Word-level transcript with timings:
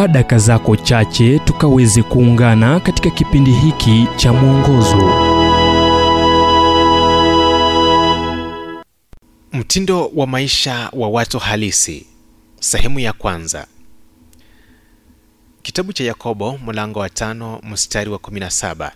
chukua 0.00 0.08
daka 0.12 0.38
zako 0.38 0.76
chache 0.76 1.38
tukaweze 1.38 2.02
kuungana 2.02 2.80
katika 2.80 3.10
kipindi 3.10 3.52
hiki 3.52 4.06
cha 4.16 4.32
mwongozo 4.32 4.96
Mtindo 9.52 10.10
wa 10.14 10.26
maisha 10.26 10.90
wa 10.92 11.08
watu 11.08 11.38
halisi, 11.38 12.06
sehemu 12.60 13.00
ya 13.00 13.12
kwanza. 13.12 13.66
Kitabu 15.62 15.92
cha 15.92 16.04
Yakobo 16.04 16.58
mlango 16.66 16.98
wa 16.98 17.08
tano 17.10 17.60
mstari 17.70 18.10
wa 18.10 18.18
17. 18.18 18.90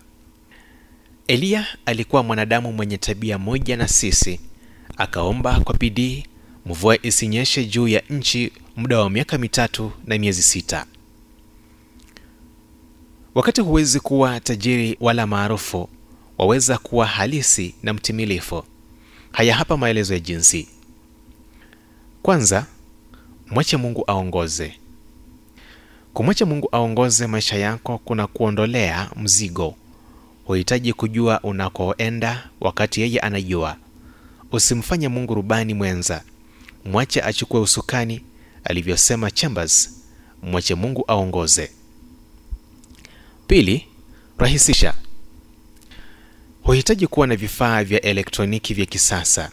Eliya 1.27 1.65
alikuwa 1.85 2.23
mwanadamu 2.23 2.73
mwenye 2.73 2.97
tabia 2.97 3.37
moja 3.37 3.77
na 3.77 3.87
sisi, 3.87 4.39
akaomba 4.97 5.59
kwa 5.59 5.75
bidii 5.77 6.25
mvua 6.65 6.97
isinyeshe 7.05 7.65
juu 7.65 7.87
ya 7.87 8.01
nchi 8.09 8.51
muda 8.75 8.99
wa 8.99 9.09
miaka 9.09 9.37
mitatu 9.37 9.91
na 10.05 10.17
miezi 10.17 10.41
sita. 10.43 10.85
Wakati 13.35 13.61
huwezi 13.61 13.99
kuwa 13.99 14.39
tajiri 14.39 14.97
wala 14.99 15.27
maarufu, 15.27 15.89
waweza 16.37 16.77
kuwa 16.77 17.05
halisi 17.05 17.75
na 17.83 17.93
mtimilifu. 17.93 18.63
Haya 19.31 19.55
hapa 19.55 19.77
maelezo 19.77 20.13
ya 20.13 20.19
jinsi. 20.19 20.67
Kwanza, 22.23 22.65
mwache 23.51 23.77
Mungu 23.77 24.03
aongoze. 24.07 24.73
Kumwacha 26.13 26.45
Mungu 26.45 26.69
aongoze 26.71 27.27
maisha 27.27 27.55
yako 27.57 27.97
kuna 27.97 28.27
kuondolea 28.27 29.09
mzigo. 29.15 29.75
Huhitaji 30.45 30.93
kujua 30.93 31.41
unakoenda 31.41 32.49
wakati 32.61 33.01
yeye 33.01 33.19
anajua. 33.19 33.75
Usimfanye 34.51 35.07
Mungu 35.07 35.35
rubani 35.35 35.73
mwenza, 35.73 36.23
mwache 36.85 37.21
achukue 37.21 37.59
usukani, 37.59 38.21
alivyosema 38.63 39.31
Chambers. 39.31 39.89
Mwache 40.43 40.75
Mungu 40.75 41.03
aongoze. 41.07 41.71
Pili, 43.47 43.85
rahisisha. 44.37 44.93
Huhitaji 46.63 47.07
kuwa 47.07 47.27
na 47.27 47.35
vifaa 47.35 47.83
vya 47.83 48.01
elektroniki 48.01 48.73
vya 48.73 48.85
kisasa, 48.85 49.51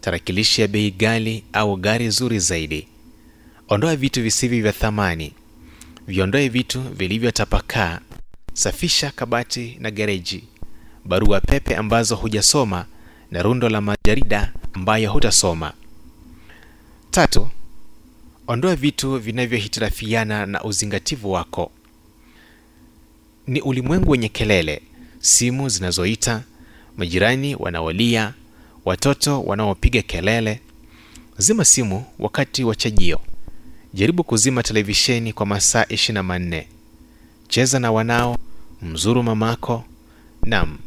tarakilishi 0.00 0.60
ya 0.60 0.68
bei 0.68 0.90
ghali 0.90 1.44
au 1.52 1.76
gari 1.76 2.10
zuri 2.10 2.38
zaidi. 2.38 2.88
Ondoa 3.68 3.96
vitu 3.96 4.22
visivyo 4.22 4.62
vya 4.62 4.72
thamani, 4.72 5.32
viondoe 6.06 6.48
vitu 6.48 6.80
vilivyotapakaa. 6.82 8.00
Safisha 8.54 9.10
kabati 9.10 9.76
na 9.80 9.90
gereji, 9.90 10.44
barua 11.04 11.40
pepe 11.40 11.76
ambazo 11.76 12.16
hujasoma 12.16 12.86
na 13.30 13.42
rundo 13.42 13.68
la 13.68 13.80
majarida 13.80 14.52
ambayo 14.72 15.12
hutasoma. 15.12 15.72
Tatu, 17.10 17.48
ondoa 18.46 18.76
vitu 18.76 19.18
vinavyohitirafiana 19.18 20.46
na 20.46 20.64
uzingativu 20.64 21.32
wako. 21.32 21.70
Ni 23.46 23.60
ulimwengu 23.60 24.10
wenye 24.10 24.28
kelele, 24.28 24.82
simu 25.20 25.68
zinazoita, 25.68 26.42
majirani 26.96 27.54
wanaolia, 27.54 28.34
watoto 28.84 29.42
wanaopiga 29.42 30.02
kelele. 30.02 30.60
Zima 31.38 31.64
simu 31.64 32.04
wakati 32.18 32.64
wa 32.64 32.74
chajio. 32.76 33.20
Jaribu 33.94 34.24
kuzima 34.24 34.62
televisheni 34.62 35.32
kwa 35.32 35.46
masaa 35.46 35.86
ishirini 35.88 36.14
na 36.14 36.22
manne. 36.22 36.68
Cheza 37.48 37.78
na 37.78 37.92
wanao, 37.92 38.36
mzuru 38.82 39.22
mamako. 39.22 39.84
Nam, 40.42 40.78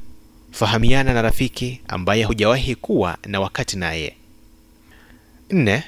fahamiana 0.51 1.13
na 1.13 1.21
rafiki 1.21 1.81
ambaye 1.87 2.23
hujawahi 2.23 2.75
kuwa 2.75 3.17
na 3.27 3.39
wakati 3.39 3.77
naye. 3.77 4.15
Nne, 5.49 5.83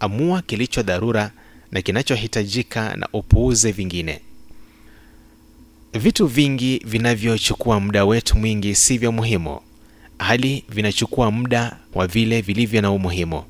amua 0.00 0.42
kilicho 0.42 0.82
dharura 0.82 1.30
na 1.72 1.82
kinachohitajika 1.82 2.96
na 2.96 3.08
upuuze 3.12 3.72
vingine. 3.72 4.20
Vitu 5.92 6.26
vingi 6.26 6.78
vinavyochukua 6.84 7.80
muda 7.80 8.04
wetu 8.04 8.38
mwingi 8.38 8.74
si 8.74 8.98
vya 8.98 9.10
muhimu, 9.12 9.60
hali 10.18 10.64
vinachukua 10.68 11.30
muda 11.30 11.76
wa 11.94 12.06
vile 12.06 12.40
vilivyo 12.40 12.82
na 12.82 12.90
umuhimu. 12.90 13.44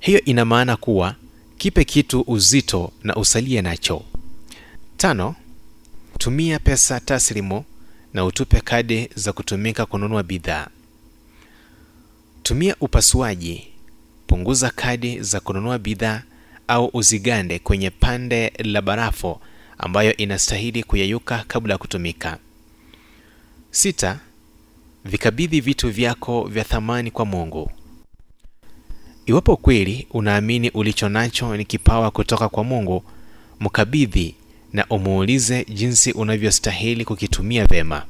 Hiyo 0.00 0.24
ina 0.24 0.44
maana 0.44 0.76
kuwa 0.76 1.14
kipe 1.58 1.84
kitu 1.84 2.24
uzito 2.26 2.92
na 3.02 3.16
usalie 3.16 3.62
nacho. 3.62 4.02
Tano, 4.96 5.34
tumia 6.18 6.58
pesa 6.58 7.00
taslimu 7.00 7.64
na 8.14 8.24
utupe 8.24 8.60
kadi 8.60 9.10
za 9.14 9.32
kutumika 9.32 9.86
kununua 9.86 10.22
bidhaa. 10.22 10.66
Tumia 12.42 12.76
upasuaji, 12.80 13.66
punguza 14.26 14.70
kadi 14.70 15.20
za 15.20 15.40
kununua 15.40 15.78
bidhaa 15.78 16.22
au 16.68 16.90
uzigande 16.92 17.58
kwenye 17.58 17.90
pande 17.90 18.52
la 18.58 18.82
barafu 18.82 19.40
ambayo 19.78 20.16
inastahili 20.16 20.82
kuyeyuka 20.82 21.44
kabla 21.48 21.74
ya 21.74 21.78
kutumika. 21.78 22.38
Sita, 23.70 24.18
vikabidhi 25.04 25.60
vitu 25.60 25.90
vyako 25.90 26.44
vya 26.48 26.64
thamani 26.64 27.10
kwa 27.10 27.24
Mungu. 27.24 27.70
Iwapo 29.26 29.56
kweli 29.56 30.06
unaamini 30.10 30.70
ulicho 30.70 31.08
nacho 31.08 31.56
ni 31.56 31.64
kipawa 31.64 32.10
kutoka 32.10 32.48
kwa 32.48 32.64
Mungu, 32.64 33.04
mkabidhi 33.60 34.34
na 34.72 34.86
umuulize 34.86 35.64
jinsi 35.64 36.12
unavyostahili 36.12 37.04
kukitumia 37.04 37.66
vema. 37.66 38.06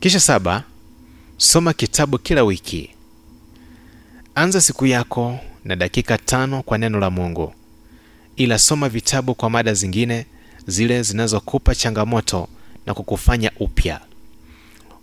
Kisha 0.00 0.20
saba, 0.20 0.64
soma 1.36 1.72
kitabu 1.72 2.18
kila 2.18 2.42
wiki. 2.44 2.90
Anza 4.34 4.60
siku 4.60 4.86
yako 4.86 5.38
na 5.64 5.76
dakika 5.76 6.18
tano 6.18 6.62
kwa 6.62 6.78
neno 6.78 6.98
la 6.98 7.10
Mungu, 7.10 7.54
ila 8.36 8.58
soma 8.58 8.88
vitabu 8.88 9.34
kwa 9.34 9.50
mada 9.50 9.74
zingine, 9.74 10.26
zile 10.66 11.02
zinazokupa 11.02 11.74
changamoto 11.74 12.48
na 12.86 12.94
kukufanya 12.94 13.50
upya. 13.60 14.00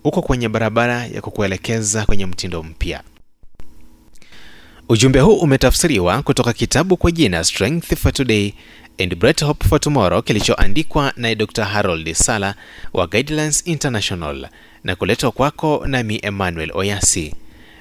Uko 0.03 0.21
kwenye 0.21 0.49
barabara 0.49 1.05
ya 1.05 1.21
kukuelekeza 1.21 2.05
kwenye 2.05 2.25
mtindo 2.25 2.63
mpya. 2.63 3.03
Ujumbe 4.89 5.19
huu 5.19 5.35
umetafsiriwa 5.35 6.21
kutoka 6.23 6.53
kitabu 6.53 6.97
kwa 6.97 7.11
jina 7.11 7.43
Strength 7.43 7.95
for 7.95 8.13
Today 8.13 8.53
and 8.99 9.15
Bright 9.15 9.43
Hope 9.43 9.67
for 9.67 9.79
Tomorrow 9.79 10.21
kilichoandikwa 10.21 11.13
naye 11.17 11.35
Dr. 11.35 11.63
Harold 11.65 12.13
Sala 12.13 12.55
wa 12.93 13.07
Guidelines 13.07 13.67
International 13.67 14.47
na 14.83 14.95
kuletwa 14.95 15.31
kwako 15.31 15.83
nami 15.87 16.19
Emmanuel 16.23 16.71
Oyasi. 16.73 17.35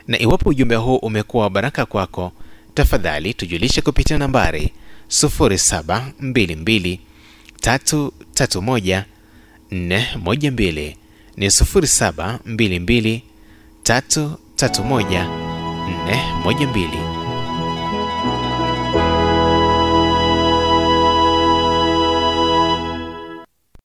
Na 0.09 0.19
iwapo 0.19 0.49
ujumbe 0.51 0.75
huu 0.77 0.97
umekuwa 0.97 1.43
wa 1.45 1.51
baraka 1.51 1.87
kwako, 1.87 2.33
tafadhali 2.75 3.35
tujulishe 3.35 3.81
kupitia 3.83 4.19
nambari 4.19 4.73
0722 5.11 6.99
331 7.61 9.05
412 9.71 10.97
ni 11.37 11.47
0722 11.47 13.23
331 13.85 15.27
412. 16.45 17.20